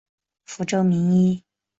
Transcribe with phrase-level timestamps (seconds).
[0.45, 1.43] 福州名医。